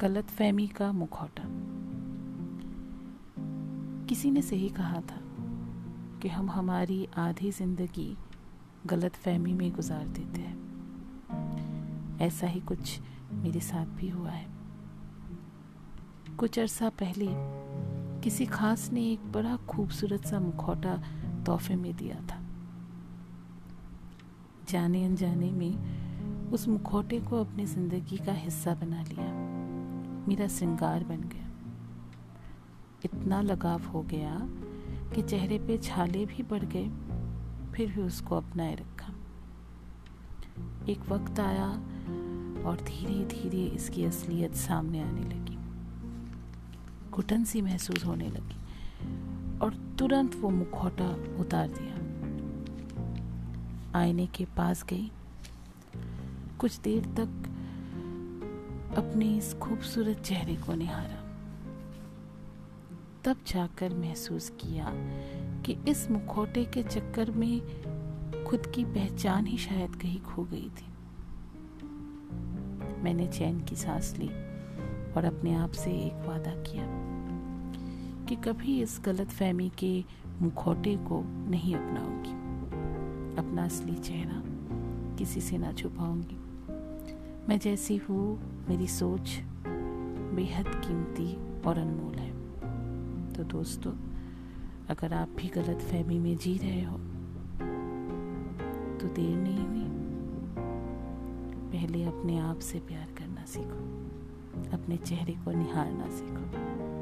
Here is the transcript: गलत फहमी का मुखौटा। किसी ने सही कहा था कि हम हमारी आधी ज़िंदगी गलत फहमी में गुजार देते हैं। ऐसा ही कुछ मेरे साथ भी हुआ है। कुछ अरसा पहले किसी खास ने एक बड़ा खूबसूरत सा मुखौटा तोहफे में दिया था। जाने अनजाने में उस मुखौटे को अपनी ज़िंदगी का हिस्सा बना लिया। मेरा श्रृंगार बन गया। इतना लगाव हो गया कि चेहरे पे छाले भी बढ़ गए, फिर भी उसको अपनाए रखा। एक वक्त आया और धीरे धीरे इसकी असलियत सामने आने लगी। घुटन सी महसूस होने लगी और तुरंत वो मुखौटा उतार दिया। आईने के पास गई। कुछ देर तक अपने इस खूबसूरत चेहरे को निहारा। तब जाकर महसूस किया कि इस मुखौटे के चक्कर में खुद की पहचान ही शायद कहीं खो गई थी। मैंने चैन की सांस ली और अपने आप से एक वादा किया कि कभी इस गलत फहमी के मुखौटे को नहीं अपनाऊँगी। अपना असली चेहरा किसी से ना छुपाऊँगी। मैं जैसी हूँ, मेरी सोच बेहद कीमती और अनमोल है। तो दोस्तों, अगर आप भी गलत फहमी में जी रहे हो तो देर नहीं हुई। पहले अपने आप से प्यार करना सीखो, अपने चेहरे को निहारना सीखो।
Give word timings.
गलत 0.00 0.24
फहमी 0.24 0.66
का 0.66 0.92
मुखौटा। 0.92 1.42
किसी 4.06 4.30
ने 4.30 4.42
सही 4.42 4.68
कहा 4.68 5.00
था 5.00 5.20
कि 6.22 6.28
हम 6.28 6.50
हमारी 6.50 7.08
आधी 7.16 7.50
ज़िंदगी 7.50 8.16
गलत 8.86 9.14
फहमी 9.14 9.52
में 9.52 9.72
गुजार 9.72 10.06
देते 10.08 10.40
हैं। 10.40 12.18
ऐसा 12.20 12.46
ही 12.46 12.60
कुछ 12.60 13.00
मेरे 13.32 13.60
साथ 13.60 13.86
भी 13.86 14.08
हुआ 14.08 14.30
है। 14.30 14.46
कुछ 16.36 16.58
अरसा 16.58 16.88
पहले 16.88 17.26
किसी 18.20 18.46
खास 18.46 18.90
ने 18.92 19.12
एक 19.12 19.32
बड़ा 19.32 19.56
खूबसूरत 19.56 20.26
सा 20.26 20.40
मुखौटा 20.40 21.02
तोहफे 21.46 21.76
में 21.76 21.96
दिया 21.96 22.16
था। 22.16 22.40
जाने 24.68 25.04
अनजाने 25.04 25.50
में 25.50 26.50
उस 26.50 26.68
मुखौटे 26.68 27.20
को 27.20 27.40
अपनी 27.40 27.66
ज़िंदगी 27.66 28.16
का 28.16 28.32
हिस्सा 28.32 28.74
बना 28.74 29.02
लिया। 29.02 29.56
मेरा 30.28 30.46
श्रृंगार 30.48 31.04
बन 31.04 31.16
गया। 31.16 31.44
इतना 33.04 33.40
लगाव 33.40 33.82
हो 33.82 34.02
गया 34.02 34.38
कि 35.14 35.22
चेहरे 35.22 35.58
पे 35.58 35.78
छाले 35.78 36.26
भी 36.26 36.42
बढ़ 36.42 36.64
गए, 36.64 36.88
फिर 37.72 37.92
भी 37.92 38.02
उसको 38.02 38.36
अपनाए 38.36 38.74
रखा। 38.74 39.12
एक 40.88 41.00
वक्त 41.08 41.40
आया 41.40 41.68
और 42.66 42.76
धीरे 42.82 43.24
धीरे 43.24 43.64
इसकी 43.66 44.04
असलियत 44.04 44.54
सामने 44.54 45.02
आने 45.02 45.20
लगी। 45.20 45.56
घुटन 47.10 47.44
सी 47.44 47.62
महसूस 47.62 48.04
होने 48.04 48.28
लगी 48.28 48.58
और 49.58 49.74
तुरंत 49.98 50.34
वो 50.34 50.50
मुखौटा 50.50 51.08
उतार 51.40 51.68
दिया। 51.68 51.94
आईने 54.00 54.26
के 54.26 54.44
पास 54.44 54.84
गई। 54.84 55.10
कुछ 56.58 56.78
देर 56.78 57.04
तक 57.04 57.55
अपने 58.96 59.36
इस 59.36 59.54
खूबसूरत 59.54 60.18
चेहरे 60.18 60.56
को 60.56 60.74
निहारा। 60.74 61.22
तब 63.24 63.36
जाकर 63.46 63.94
महसूस 63.94 64.52
किया 64.60 64.92
कि 65.62 65.76
इस 65.88 66.10
मुखौटे 66.10 66.64
के 66.64 66.82
चक्कर 66.82 67.30
में 67.30 67.60
खुद 68.44 68.66
की 68.66 68.84
पहचान 68.84 69.46
ही 69.46 69.58
शायद 69.58 69.96
कहीं 69.96 70.20
खो 70.20 70.44
गई 70.44 70.70
थी। 70.78 70.86
मैंने 73.02 73.26
चैन 73.26 73.60
की 73.60 73.76
सांस 73.76 74.14
ली 74.18 74.28
और 75.12 75.24
अपने 75.24 75.54
आप 75.54 75.72
से 75.72 75.90
एक 75.90 76.26
वादा 76.26 76.50
किया 76.50 76.86
कि 78.26 78.36
कभी 78.36 78.82
इस 78.82 79.00
गलत 79.04 79.28
फहमी 79.28 79.72
के 79.78 80.04
मुखौटे 80.40 80.96
को 80.96 81.22
नहीं 81.50 81.74
अपनाऊँगी। 81.74 82.32
अपना 83.36 83.64
असली 83.64 83.94
चेहरा 83.94 84.42
किसी 85.16 85.40
से 85.40 85.58
ना 85.58 85.72
छुपाऊँगी। 85.72 86.45
मैं 87.48 87.58
जैसी 87.58 87.96
हूँ, 87.96 88.66
मेरी 88.68 88.86
सोच 88.86 89.36
बेहद 90.36 90.68
कीमती 90.84 91.34
और 91.62 91.78
अनमोल 91.78 92.14
है। 92.14 92.30
तो 93.34 93.44
दोस्तों, 93.44 93.92
अगर 94.90 95.12
आप 95.14 95.36
भी 95.36 95.48
गलत 95.48 95.82
फहमी 95.82 96.18
में 96.18 96.36
जी 96.36 96.56
रहे 96.58 96.82
हो 96.82 96.96
तो 98.98 99.08
देर 99.14 99.36
नहीं 99.36 99.66
हुई। 99.66 99.86
पहले 101.70 102.04
अपने 102.04 102.38
आप 102.38 102.58
से 102.60 102.80
प्यार 102.80 103.14
करना 103.18 103.44
सीखो, 103.44 103.80
अपने 104.72 104.96
चेहरे 104.96 105.34
को 105.44 105.50
निहारना 105.52 106.08
सीखो। 106.10 106.95